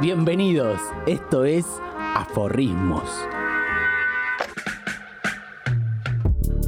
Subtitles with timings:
[0.00, 1.66] Bienvenidos, esto es
[2.14, 3.26] Aforrismos.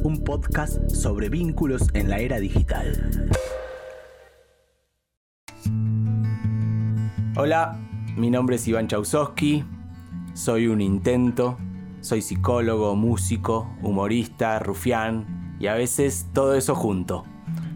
[0.03, 3.09] Un podcast sobre vínculos en la era digital.
[7.37, 7.79] Hola,
[8.17, 9.63] mi nombre es Iván Chausowski,
[10.33, 11.57] soy un intento,
[12.01, 17.23] soy psicólogo, músico, humorista, rufián y a veces todo eso junto.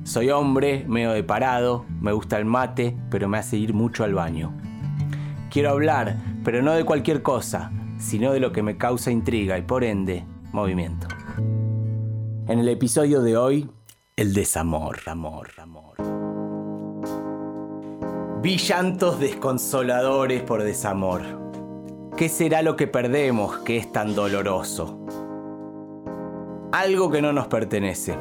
[0.04, 4.14] Soy hombre, medio de parado, me gusta el mate, pero me hace ir mucho al
[4.14, 4.54] baño.
[5.56, 9.62] Quiero hablar, pero no de cualquier cosa, sino de lo que me causa intriga y
[9.62, 11.08] por ende, movimiento.
[12.50, 13.70] En el episodio de hoy,
[14.18, 15.96] el desamor, amor, amor.
[18.42, 21.22] Vi llantos desconsoladores por desamor.
[22.18, 25.00] ¿Qué será lo que perdemos que es tan doloroso?
[26.74, 28.18] Algo que no nos pertenece.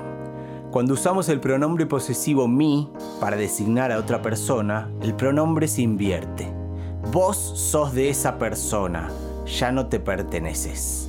[0.70, 6.63] Cuando usamos el pronombre posesivo mi para designar a otra persona, el pronombre se invierte.
[7.12, 9.10] Vos sos de esa persona,
[9.46, 11.08] ya no te perteneces.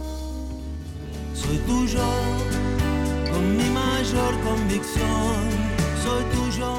[1.33, 2.03] Soy tuyo,
[3.31, 5.35] con mi mayor convicción,
[6.03, 6.73] soy tuyo.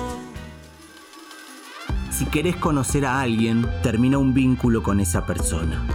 [2.10, 5.86] Si querés conocer a alguien, termina un vínculo con esa persona.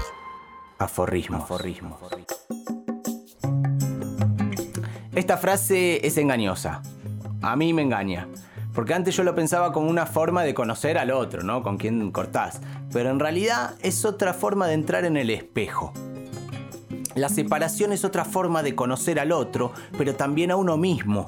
[0.77, 1.37] Aforrismo.
[1.37, 1.97] Aforrismo.
[5.13, 6.81] Esta frase es engañosa.
[7.41, 8.27] A mí me engaña.
[8.73, 11.61] Porque antes yo lo pensaba como una forma de conocer al otro, ¿no?
[11.61, 12.61] Con quien cortás.
[12.93, 15.91] Pero en realidad es otra forma de entrar en el espejo.
[17.15, 21.25] La separación es otra forma de conocer al otro, pero también a uno mismo.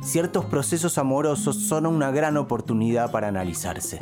[0.00, 3.98] Ciertos procesos amorosos son una gran oportunidad para analizarse.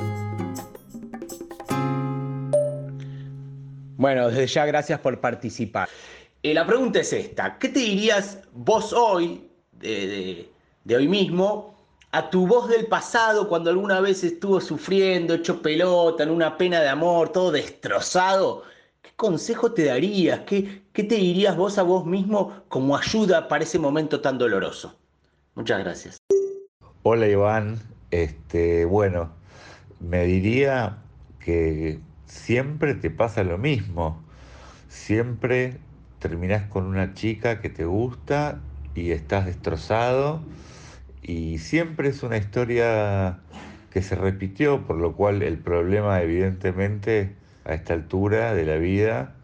[3.97, 5.89] Bueno, desde ya gracias por participar.
[6.43, 10.53] Eh, la pregunta es esta, ¿qué te dirías vos hoy, de, de-
[10.85, 11.77] de hoy mismo,
[12.11, 16.81] a tu voz del pasado cuando alguna vez estuvo sufriendo, hecho pelota, en una pena
[16.81, 18.63] de amor, todo destrozado?
[19.03, 20.41] ¿Qué consejo te darías?
[20.41, 24.97] ¿Qué, qué te dirías vos a vos mismo como ayuda para ese momento tan doloroso?
[25.55, 26.17] Muchas gracias.
[27.03, 27.79] Hola Iván,
[28.11, 29.31] este, bueno,
[30.01, 30.99] me diría
[31.41, 34.23] que siempre te pasa lo mismo,
[34.89, 35.79] siempre
[36.19, 38.61] terminás con una chica que te gusta
[38.95, 40.41] y estás destrozado
[41.23, 43.41] y siempre es una historia
[43.91, 47.35] que se repitió, por lo cual el problema evidentemente
[47.65, 49.35] a esta altura de la vida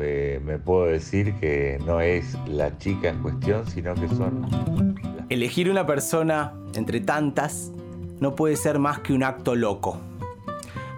[0.00, 4.94] eh, me puedo decir que no es la chica en cuestión, sino que son
[5.28, 7.72] Elegir una persona entre tantas
[8.20, 10.00] no puede ser más que un acto loco.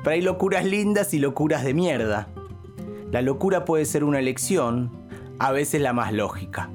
[0.02, 2.28] Pero hay locuras lindas y locuras de mierda.
[3.12, 4.90] La locura puede ser una elección,
[5.38, 6.70] a veces la más lógica.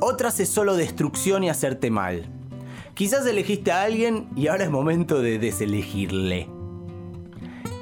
[0.00, 2.39] Otras es solo destrucción y hacerte mal.
[3.00, 6.50] Quizás elegiste a alguien y ahora es momento de deselegirle.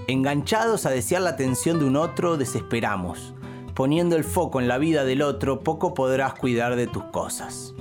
[0.07, 3.35] Enganchados a desear la atención de un otro, desesperamos.
[3.75, 7.75] Poniendo el foco en la vida del otro, poco podrás cuidar de tus cosas.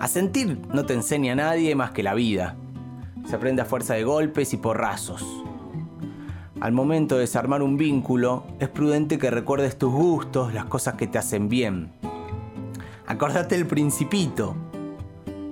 [0.00, 2.56] A sentir no te enseña a nadie más que la vida.
[3.24, 5.24] Se aprende a fuerza de golpes y porrazos.
[6.58, 11.06] Al momento de desarmar un vínculo, es prudente que recuerdes tus gustos, las cosas que
[11.06, 11.92] te hacen bien.
[13.06, 14.56] Acordate del principito.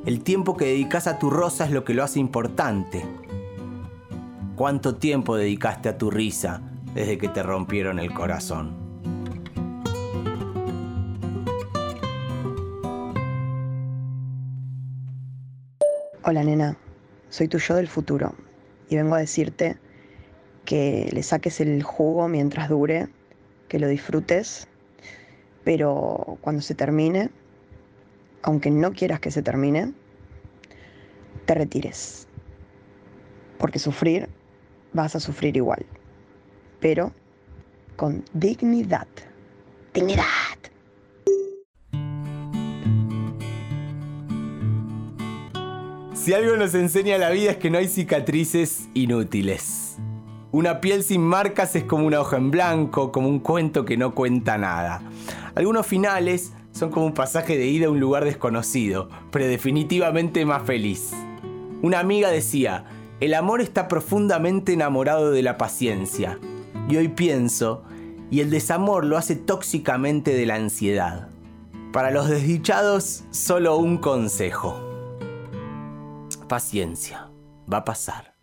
[0.06, 3.04] El tiempo que dedicas a tu rosa es lo que lo hace importante.
[4.54, 6.62] ¿Cuánto tiempo dedicaste a tu risa
[6.94, 8.70] desde que te rompieron el corazón?
[16.22, 16.76] Hola nena,
[17.28, 18.32] soy tu yo del futuro
[18.88, 19.76] y vengo a decirte
[20.64, 23.08] que le saques el jugo mientras dure,
[23.66, 24.68] que lo disfrutes,
[25.64, 27.30] pero cuando se termine,
[28.46, 29.92] aunque no quieras que se termine,
[31.44, 32.28] te retires.
[33.58, 34.28] Porque sufrir,
[34.92, 35.84] vas a sufrir igual,
[36.78, 37.12] pero
[37.96, 39.08] con dignidad.
[39.92, 40.24] Dignidad.
[46.14, 49.96] Si algo nos enseña la vida es que no hay cicatrices inútiles.
[50.52, 54.14] Una piel sin marcas es como una hoja en blanco, como un cuento que no
[54.14, 55.02] cuenta nada.
[55.56, 60.62] Algunos finales son como un pasaje de ida a un lugar desconocido, pero definitivamente más
[60.64, 61.12] feliz.
[61.80, 62.84] Una amiga decía,
[63.20, 66.38] el amor está profundamente enamorado de la paciencia.
[66.90, 67.82] Y hoy pienso,
[68.30, 71.30] y el desamor lo hace tóxicamente de la ansiedad.
[71.94, 74.78] Para los desdichados, solo un consejo.
[76.46, 77.30] Paciencia,
[77.72, 78.35] va a pasar.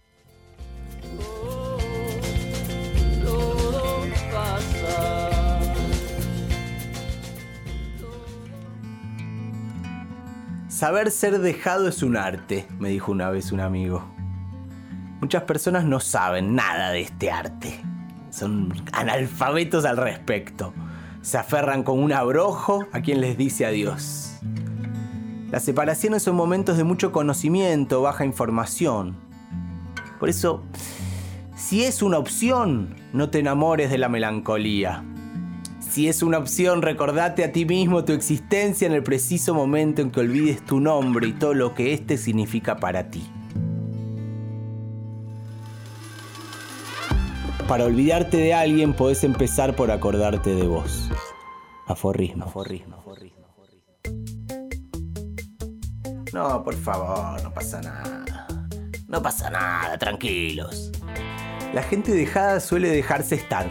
[10.83, 14.03] Saber ser dejado es un arte, me dijo una vez un amigo.
[15.21, 17.79] Muchas personas no saben nada de este arte.
[18.31, 20.73] son analfabetos al respecto.
[21.21, 24.39] Se aferran con un abrojo a quien les dice adiós.
[25.51, 29.15] Las separaciones son momentos de mucho conocimiento, baja información.
[30.19, 30.65] Por eso,
[31.55, 35.05] si es una opción, no te enamores de la melancolía.
[35.93, 40.09] Si es una opción, recordate a ti mismo tu existencia en el preciso momento en
[40.09, 43.23] que olvides tu nombre y todo lo que éste significa para ti.
[47.67, 51.11] Para olvidarte de alguien podés empezar por acordarte de vos.
[51.85, 52.45] Aforrismo.
[52.45, 52.97] Aforrismo.
[56.33, 58.57] No, por favor, no pasa nada.
[59.07, 60.91] No pasa nada, tranquilos.
[61.71, 63.69] La gente dejada suele dejarse estar,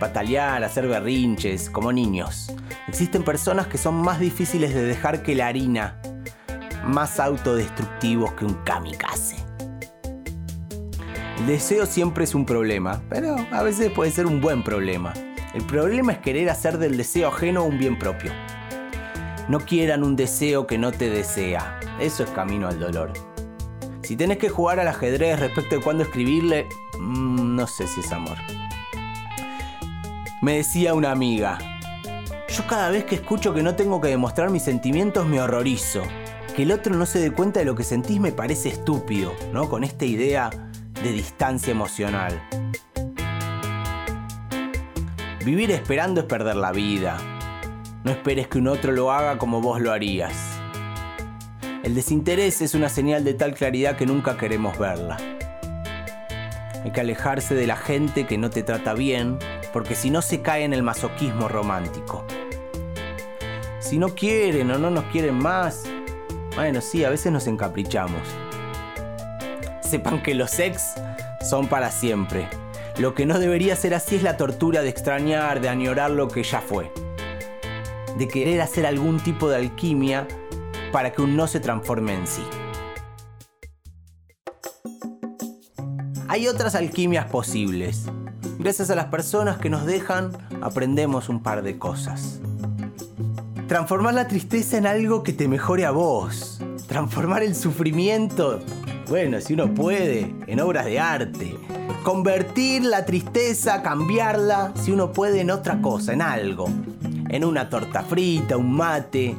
[0.00, 2.52] patalear, hacer berrinches, como niños.
[2.88, 6.02] Existen personas que son más difíciles de dejar que la harina,
[6.84, 9.36] más autodestructivos que un kamikaze.
[11.38, 15.14] El deseo siempre es un problema, pero a veces puede ser un buen problema.
[15.54, 18.32] El problema es querer hacer del deseo ajeno un bien propio.
[19.48, 21.80] No quieran un deseo que no te desea.
[22.00, 23.12] Eso es camino al dolor.
[24.02, 26.66] Si tenés que jugar al ajedrez respecto de cuándo escribirle,
[26.98, 28.36] mmm, no sé si es amor.
[30.42, 31.58] Me decía una amiga,
[32.48, 36.02] yo cada vez que escucho que no tengo que demostrar mis sentimientos me horrorizo.
[36.56, 39.68] Que el otro no se dé cuenta de lo que sentís me parece estúpido, ¿no?
[39.68, 40.48] Con esta idea
[41.02, 42.40] de distancia emocional.
[45.44, 47.18] Vivir esperando es perder la vida.
[48.02, 50.32] No esperes que un otro lo haga como vos lo harías.
[51.82, 55.18] El desinterés es una señal de tal claridad que nunca queremos verla.
[56.84, 59.38] Hay que alejarse de la gente que no te trata bien,
[59.72, 62.24] porque si no se cae en el masoquismo romántico.
[63.80, 65.84] Si no quieren o no nos quieren más,
[66.56, 68.22] bueno, sí, a veces nos encaprichamos.
[69.82, 70.94] Sepan que los ex
[71.48, 72.48] son para siempre.
[72.98, 76.42] Lo que no debería ser así es la tortura de extrañar, de añorar lo que
[76.42, 76.92] ya fue.
[78.16, 80.26] De querer hacer algún tipo de alquimia
[80.92, 82.44] para que un no se transforme en sí.
[86.30, 88.04] Hay otras alquimias posibles.
[88.60, 90.30] Gracias a las personas que nos dejan,
[90.62, 92.38] aprendemos un par de cosas.
[93.66, 96.60] Transformar la tristeza en algo que te mejore a vos.
[96.86, 98.60] Transformar el sufrimiento,
[99.08, 101.56] bueno, si uno puede, en obras de arte.
[102.04, 106.68] Convertir la tristeza, cambiarla, si uno puede, en otra cosa, en algo.
[107.28, 109.34] En una torta frita, un mate,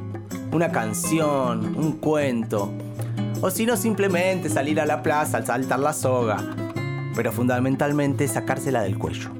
[0.51, 2.69] una canción, un cuento.
[3.39, 6.70] O si no, simplemente salir a la plaza al saltar la soga.
[7.15, 9.31] Pero fundamentalmente sacársela del cuello.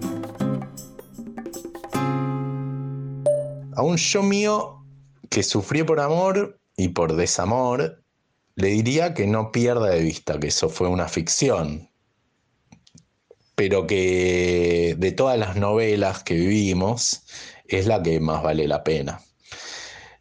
[3.75, 4.85] A un yo mío
[5.29, 8.03] que sufrió por amor y por desamor,
[8.55, 11.89] le diría que no pierda de vista que eso fue una ficción,
[13.55, 17.23] pero que de todas las novelas que vivimos
[17.65, 19.21] es la que más vale la pena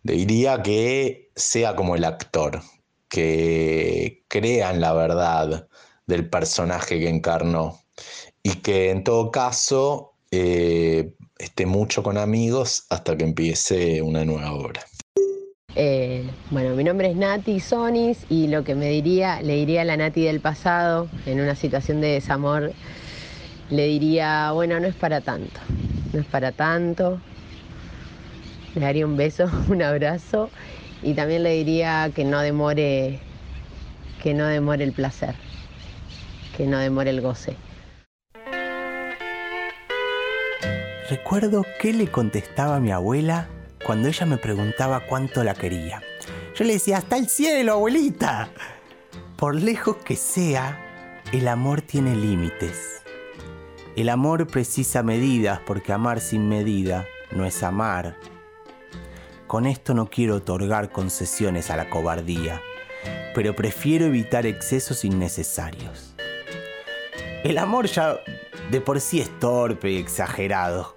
[0.02, 2.62] le diría que sea como el actor,
[3.08, 5.68] que crean la verdad
[6.10, 7.80] del personaje que encarnó.
[8.42, 14.52] Y que en todo caso eh, esté mucho con amigos hasta que empiece una nueva
[14.52, 14.82] obra.
[15.76, 19.84] Eh, bueno, mi nombre es Nati Sonis y lo que me diría, le diría a
[19.84, 22.72] la Nati del pasado en una situación de desamor,
[23.70, 25.60] le diría, bueno, no es para tanto,
[26.12, 27.20] no es para tanto,
[28.74, 30.50] le daría un beso, un abrazo
[31.02, 33.20] y también le diría que no demore,
[34.22, 35.36] que no demore el placer,
[36.60, 37.56] que no demore el goce.
[41.08, 43.48] Recuerdo qué le contestaba mi abuela
[43.82, 46.02] cuando ella me preguntaba cuánto la quería.
[46.54, 48.50] Yo le decía, hasta el cielo, abuelita.
[49.38, 53.00] Por lejos que sea, el amor tiene límites.
[53.96, 58.18] El amor precisa medidas porque amar sin medida no es amar,
[59.46, 62.60] con esto no quiero otorgar concesiones a la cobardía,
[63.34, 66.09] pero prefiero evitar excesos innecesarios.
[67.42, 68.18] El amor ya
[68.70, 70.94] de por sí es torpe y exagerado.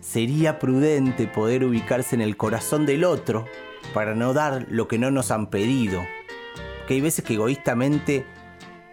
[0.00, 3.44] Sería prudente poder ubicarse en el corazón del otro
[3.92, 6.00] para no dar lo que no nos han pedido.
[6.86, 8.24] Que hay veces que egoístamente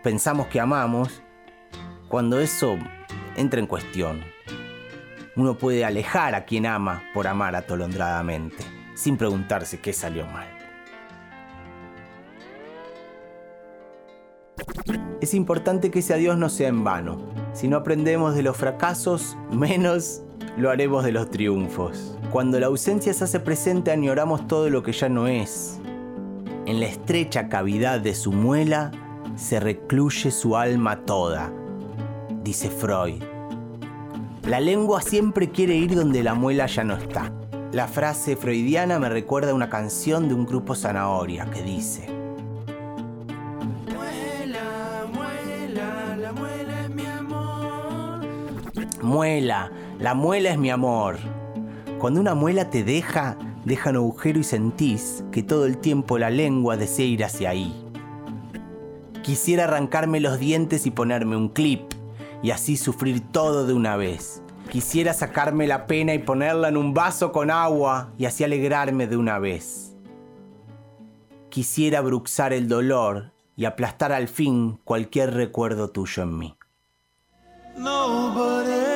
[0.01, 1.21] pensamos que amamos
[2.07, 2.79] cuando eso
[3.35, 4.23] entra en cuestión.
[5.35, 10.61] Uno puede alejar a quien ama por amar atolondradamente sin preguntarse qué salió mal.
[15.22, 17.20] Es importante que ese adiós no sea en vano.
[17.54, 20.24] Si no aprendemos de los fracasos, menos
[20.58, 22.18] lo haremos de los triunfos.
[22.32, 25.80] Cuando la ausencia se hace presente, añoramos todo lo que ya no es.
[26.66, 28.90] En la estrecha cavidad de su muela
[29.36, 31.54] se recluye su alma toda,
[32.44, 33.22] dice Freud.
[34.48, 37.32] La lengua siempre quiere ir donde la muela ya no está.
[37.74, 42.08] La frase freudiana me recuerda a una canción de un grupo Zanahoria que dice,
[49.01, 51.17] Muela, la muela es mi amor.
[51.98, 56.29] Cuando una muela te deja, deja un agujero y sentís que todo el tiempo la
[56.29, 57.74] lengua desea ir hacia ahí.
[59.24, 61.81] Quisiera arrancarme los dientes y ponerme un clip
[62.43, 64.43] y así sufrir todo de una vez.
[64.70, 69.17] Quisiera sacarme la pena y ponerla en un vaso con agua y así alegrarme de
[69.17, 69.96] una vez.
[71.50, 76.58] Quisiera bruxar el dolor y aplastar al fin cualquier recuerdo tuyo en mí.
[77.77, 78.90] Nobody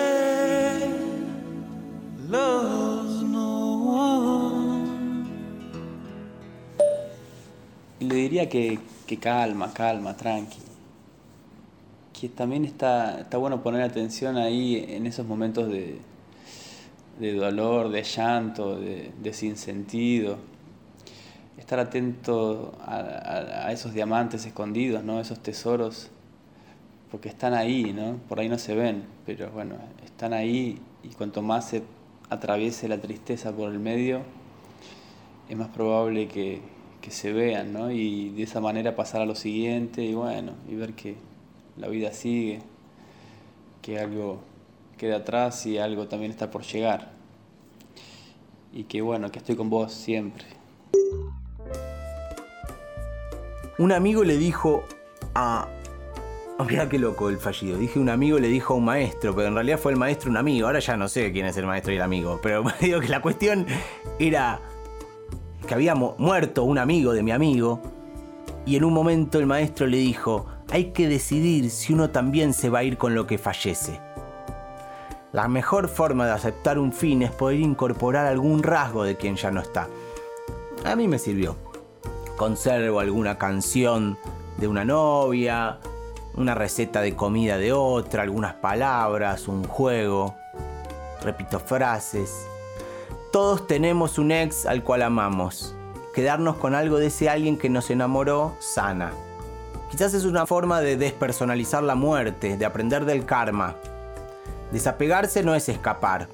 [8.07, 10.59] Le diría que, que calma, calma, tranqui.
[12.13, 15.99] Que también está, está bueno poner atención ahí en esos momentos de,
[17.19, 20.37] de dolor, de llanto, de, de sinsentido.
[21.57, 22.97] Estar atento a,
[23.67, 25.19] a- esos diamantes escondidos, ¿no?
[25.19, 26.09] esos tesoros,
[27.11, 28.17] porque están ahí, ¿no?
[28.29, 31.81] por ahí no se ven, pero bueno, están ahí y cuanto más se
[32.29, 34.21] atraviese la tristeza por el medio,
[35.49, 36.61] es más probable que,
[37.05, 37.91] que se vean, ¿no?
[37.91, 41.15] Y de esa manera pasar a lo siguiente y bueno, y ver que
[41.77, 42.61] la vida sigue,
[43.83, 44.39] que algo
[44.97, 47.11] queda atrás y algo también está por llegar.
[48.73, 50.45] Y que bueno, que estoy con vos siempre.
[53.77, 54.83] Un amigo le dijo
[55.35, 55.67] a.
[56.57, 57.77] Oh, mirá qué loco el fallido.
[57.77, 60.37] Dije un amigo le dijo a un maestro, pero en realidad fue el maestro un
[60.37, 60.65] amigo.
[60.65, 62.39] Ahora ya no sé quién es el maestro y el amigo.
[62.41, 63.67] Pero digo que la cuestión
[64.17, 64.59] era
[65.65, 67.81] que había mu- muerto un amigo de mi amigo.
[68.65, 72.69] Y en un momento el maestro le dijo: Hay que decidir si uno también se
[72.69, 73.99] va a ir con lo que fallece.
[75.31, 79.51] La mejor forma de aceptar un fin es poder incorporar algún rasgo de quien ya
[79.51, 79.87] no está.
[80.85, 81.55] A mí me sirvió
[82.37, 84.17] conservo alguna canción
[84.57, 85.79] de una novia,
[86.35, 90.35] una receta de comida de otra, algunas palabras, un juego.
[91.21, 92.45] Repito frases.
[93.31, 95.75] Todos tenemos un ex al cual amamos.
[96.13, 99.11] Quedarnos con algo de ese alguien que nos enamoró sana.
[99.91, 103.75] Quizás es una forma de despersonalizar la muerte, de aprender del karma.
[104.71, 106.27] Desapegarse no es escapar.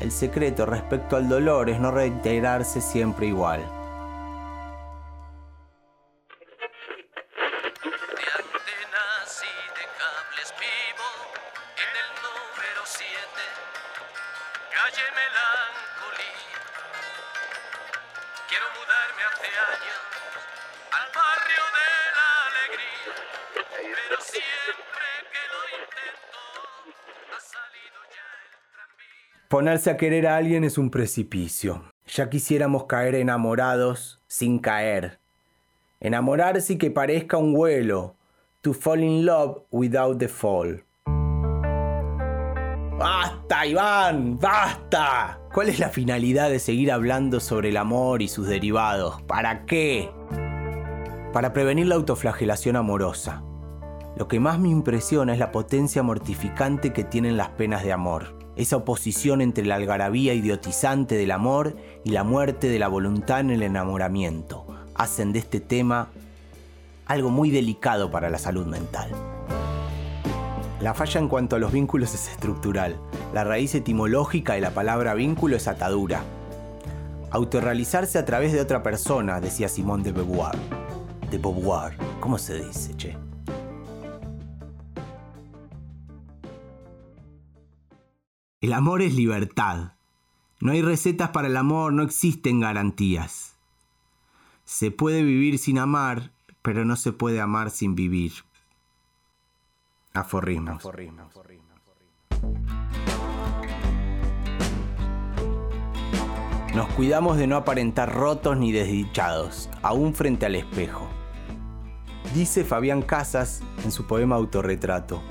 [0.00, 3.75] El secreto respecto al dolor es no reintegrarse siempre igual.
[19.16, 19.66] Tranvía.
[29.48, 31.84] Ponerse a querer a alguien es un precipicio.
[32.06, 35.18] Ya quisiéramos caer enamorados sin caer.
[36.00, 38.16] Enamorarse y que parezca un vuelo.
[38.62, 40.85] To fall in love without the fall.
[43.06, 44.36] ¡Basta, Iván!
[44.40, 45.38] ¡Basta!
[45.54, 49.22] ¿Cuál es la finalidad de seguir hablando sobre el amor y sus derivados?
[49.22, 50.10] ¿Para qué?
[51.32, 53.44] Para prevenir la autoflagelación amorosa.
[54.16, 58.36] Lo que más me impresiona es la potencia mortificante que tienen las penas de amor.
[58.56, 63.52] Esa oposición entre la algarabía idiotizante del amor y la muerte de la voluntad en
[63.52, 66.08] el enamoramiento hacen de este tema
[67.06, 69.35] algo muy delicado para la salud mental.
[70.80, 73.00] La falla en cuanto a los vínculos es estructural.
[73.32, 76.22] La raíz etimológica de la palabra vínculo es atadura.
[77.30, 80.56] Autorrealizarse a través de otra persona, decía Simón de Beauvoir.
[81.30, 83.16] De Beauvoir, ¿cómo se dice, che?
[88.60, 89.94] El amor es libertad.
[90.60, 93.56] No hay recetas para el amor, no existen garantías.
[94.64, 98.32] Se puede vivir sin amar, pero no se puede amar sin vivir.
[100.16, 100.82] Aforrismos.
[106.74, 111.06] Nos cuidamos de no aparentar rotos ni desdichados, aún frente al espejo.
[112.34, 115.22] Dice Fabián Casas en su poema Autorretrato.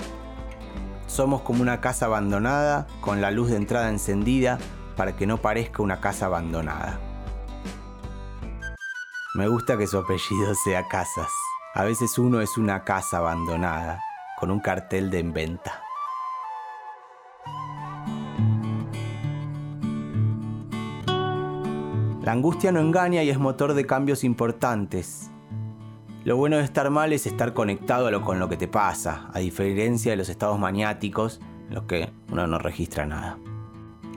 [1.08, 4.58] Somos como una casa abandonada con la luz de entrada encendida
[4.96, 7.00] para que no parezca una casa abandonada.
[9.34, 11.30] Me gusta que su apellido sea Casas.
[11.74, 14.00] A veces uno es una casa abandonada
[14.38, 15.82] con un cartel de en venta.
[22.22, 25.30] La angustia no engaña y es motor de cambios importantes.
[26.24, 29.30] Lo bueno de estar mal es estar conectado a lo, con lo que te pasa,
[29.32, 33.38] a diferencia de los estados maniáticos en los que uno no registra nada.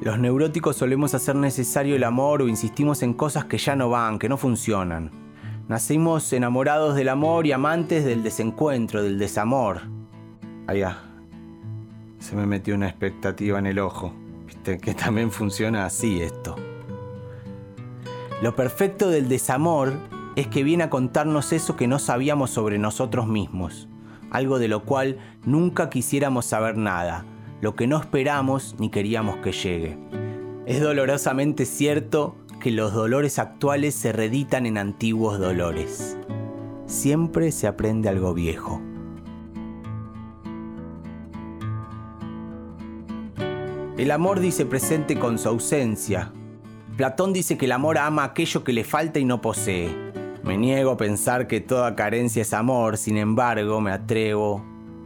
[0.01, 4.17] Los neuróticos solemos hacer necesario el amor o insistimos en cosas que ya no van,
[4.17, 5.11] que no funcionan.
[5.67, 9.98] Nacimos enamorados del amor y amantes del desencuentro, del desamor.
[10.69, 10.99] Allá.
[12.19, 14.13] Se me metió una expectativa en el ojo.
[14.45, 16.57] Viste que también funciona así esto.
[18.43, 19.93] Lo perfecto del desamor
[20.35, 23.87] es que viene a contarnos eso que no sabíamos sobre nosotros mismos,
[24.29, 27.25] algo de lo cual nunca quisiéramos saber nada,
[27.61, 29.97] lo que no esperamos ni queríamos que llegue.
[30.67, 36.15] Es dolorosamente cierto que los dolores actuales se reditan en antiguos dolores.
[36.85, 38.83] Siempre se aprende algo viejo.
[43.99, 46.31] El amor dice presente con su ausencia.
[46.95, 49.93] Platón dice que el amor ama aquello que le falta y no posee.
[50.41, 54.63] Me niego a pensar que toda carencia es amor, sin embargo me atrevo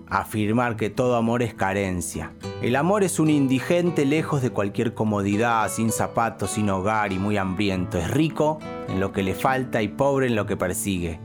[0.07, 2.33] a afirmar que todo amor es carencia.
[2.61, 7.35] El amor es un indigente lejos de cualquier comodidad, sin zapatos, sin hogar y muy
[7.37, 7.97] hambriento.
[7.97, 8.59] Es rico
[8.89, 11.19] en lo que le falta y pobre en lo que persigue.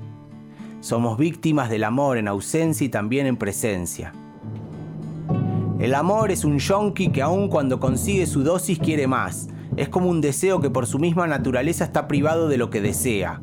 [0.81, 4.15] Somos víctimas del amor en ausencia y también en presencia.
[5.79, 9.47] El amor es un yonki que aun cuando consigue su dosis quiere más.
[9.77, 13.41] Es como un deseo que por su misma naturaleza está privado de lo que desea.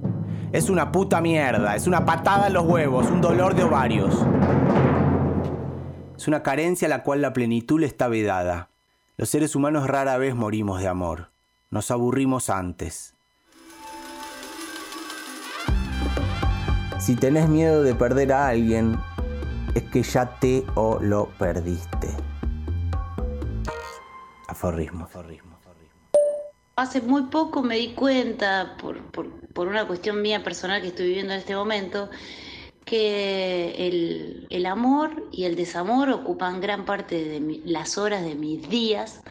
[0.52, 4.14] Es una puta mierda, es una patada en los huevos, un dolor de ovarios.
[6.18, 8.68] Es una carencia a la cual la plenitud le está vedada.
[9.16, 11.30] Los seres humanos rara vez morimos de amor.
[11.72, 13.14] Nos aburrimos antes.
[17.00, 18.98] Si tenés miedo de perder a alguien,
[19.76, 22.08] es que ya te o lo perdiste.
[24.48, 25.56] Aforrismo, aforrismo.
[26.78, 31.32] Hace muy poco me di cuenta, por, por, una cuestión mía personal que estoy viviendo
[31.34, 32.10] en este momento,
[32.84, 38.36] que el, el amor y el desamor ocupan gran parte de mi- las horas de
[38.36, 39.22] mis días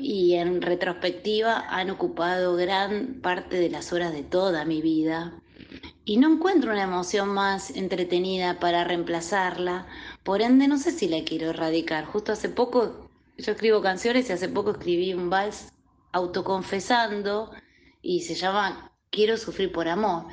[0.00, 5.34] y en retrospectiva han ocupado gran parte de las horas de toda mi vida.
[6.04, 9.86] Y no encuentro una emoción más entretenida para reemplazarla,
[10.24, 12.04] por ende no sé si la quiero erradicar.
[12.06, 15.72] Justo hace poco, yo escribo canciones y hace poco escribí un vals
[16.12, 17.52] autoconfesando
[18.02, 20.26] y se llama Quiero sufrir por amor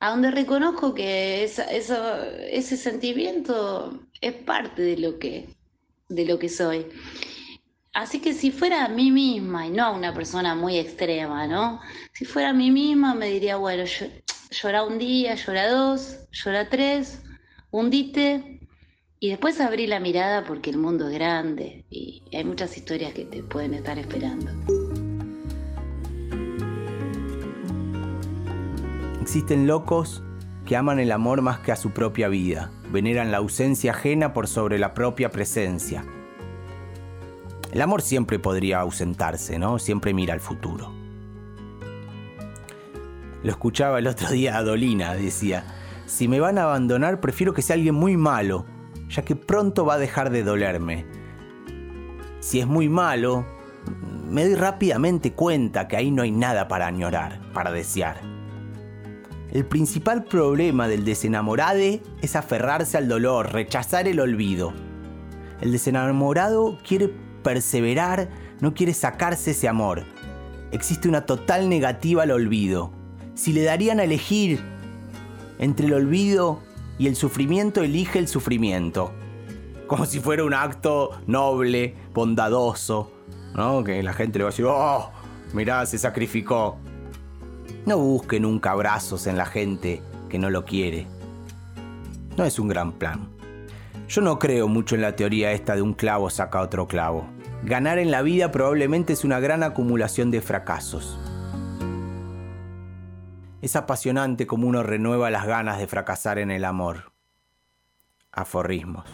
[0.00, 5.54] a donde reconozco que esa- eso- ese sentimiento es parte de lo que,
[6.08, 6.86] de lo que soy.
[7.92, 11.80] Así que si fuera a mí misma y no a una persona muy extrema, ¿no?
[12.14, 14.06] Si fuera a mí misma me diría, bueno, yo,
[14.50, 17.22] llora un día, llora dos, llora tres,
[17.70, 18.60] hundite
[19.20, 23.24] y después abrí la mirada porque el mundo es grande y hay muchas historias que
[23.24, 24.50] te pueden estar esperando.
[29.20, 30.22] Existen locos
[30.66, 34.48] que aman el amor más que a su propia vida, veneran la ausencia ajena por
[34.48, 36.04] sobre la propia presencia.
[37.72, 39.78] El amor siempre podría ausentarse, ¿no?
[39.78, 40.99] Siempre mira al futuro.
[43.42, 45.64] Lo escuchaba el otro día a Dolina, decía,
[46.06, 48.66] si me van a abandonar prefiero que sea alguien muy malo,
[49.08, 51.06] ya que pronto va a dejar de dolerme.
[52.40, 53.46] Si es muy malo,
[54.28, 58.20] me doy rápidamente cuenta que ahí no hay nada para añorar, para desear.
[59.50, 64.72] El principal problema del desenamorade es aferrarse al dolor, rechazar el olvido.
[65.60, 68.28] El desenamorado quiere perseverar,
[68.60, 70.04] no quiere sacarse ese amor.
[70.70, 72.99] Existe una total negativa al olvido.
[73.40, 74.60] Si le darían a elegir
[75.58, 76.60] entre el olvido
[76.98, 79.12] y el sufrimiento, elige el sufrimiento.
[79.86, 83.10] Como si fuera un acto noble, bondadoso,
[83.56, 83.82] ¿no?
[83.82, 85.10] Que la gente le va a decir, oh,
[85.54, 86.76] mirá, se sacrificó.
[87.86, 91.06] No busque nunca abrazos en la gente que no lo quiere.
[92.36, 93.30] No es un gran plan.
[94.06, 97.24] Yo no creo mucho en la teoría esta de un clavo saca otro clavo.
[97.62, 101.18] Ganar en la vida probablemente es una gran acumulación de fracasos.
[103.62, 107.12] Es apasionante como uno renueva las ganas de fracasar en el amor.
[108.32, 109.04] Aforrismos.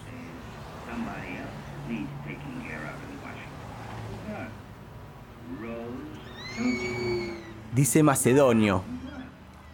[7.75, 8.85] Dice Macedonio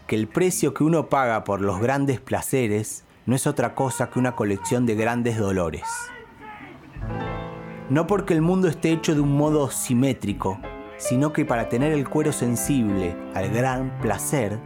[0.07, 4.19] que el precio que uno paga por los grandes placeres no es otra cosa que
[4.19, 5.85] una colección de grandes dolores.
[7.89, 10.59] No porque el mundo esté hecho de un modo simétrico,
[11.03, 14.61] sino que para tener el cuero sensible al gran placer,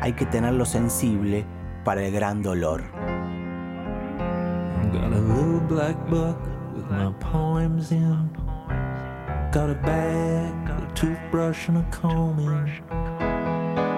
[0.00, 1.46] hay que tenerlo sensible
[1.84, 2.82] para el gran dolor.
[4.92, 6.36] Got a little black book
[6.74, 8.28] with my poems in.
[9.52, 12.48] Got a bag, a toothbrush, and a comb in.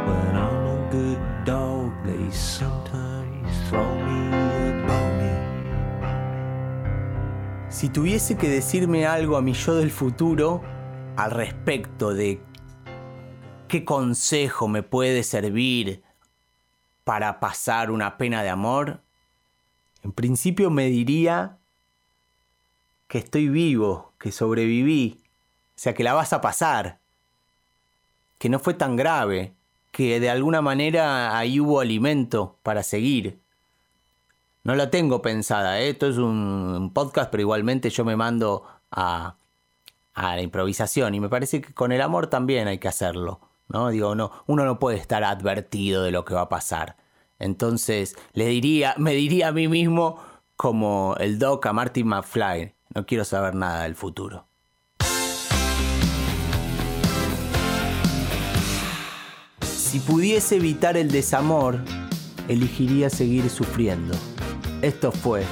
[0.06, 5.36] When I'm a good dog, they sometimes you throw me a bone.
[7.70, 10.75] Si tuviese que decirme algo a mi yo del futuro
[11.16, 12.40] al respecto de
[13.68, 16.02] qué consejo me puede servir
[17.04, 19.00] para pasar una pena de amor,
[20.02, 21.56] en principio me diría
[23.08, 26.98] que estoy vivo, que sobreviví, o sea, que la vas a pasar,
[28.38, 29.54] que no fue tan grave,
[29.92, 33.40] que de alguna manera ahí hubo alimento para seguir.
[34.64, 35.90] No la tengo pensada, ¿eh?
[35.90, 39.36] esto es un podcast, pero igualmente yo me mando a,
[40.16, 43.90] a la improvisación y me parece que con el amor también hay que hacerlo, ¿no?
[43.90, 46.96] Digo, no, uno no puede estar advertido de lo que va a pasar.
[47.38, 50.18] Entonces, le diría, me diría a mí mismo
[50.56, 54.46] como el doc a Martin McFly, no quiero saber nada del futuro.
[59.60, 61.78] Si pudiese evitar el desamor,
[62.48, 64.16] elegiría seguir sufriendo.
[64.80, 65.44] Esto fue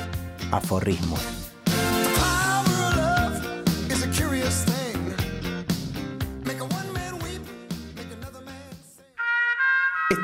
[0.50, 1.18] aforrismo.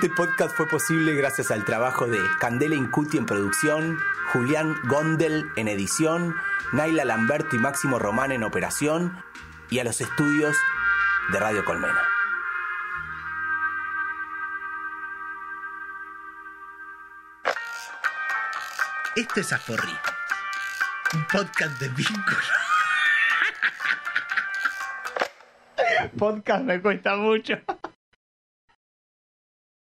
[0.02, 3.98] Este podcast fue posible gracias al trabajo de Candela Incuti en producción,
[4.32, 6.34] Julián Gondel en edición,
[6.72, 9.22] Naila Lamberto y Máximo Román en operación
[9.68, 10.56] y a los estudios
[11.30, 12.00] de Radio Colmena.
[19.16, 19.94] Esto es Aforri,
[21.12, 22.38] un podcast de vínculo.
[26.18, 27.58] podcast me cuesta mucho.